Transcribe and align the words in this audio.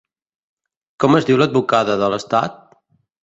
Com 1.03 1.17
es 1.19 1.27
diu 1.27 1.39
l'advocada 1.41 1.99
de 2.05 2.09
l'estat? 2.13 2.57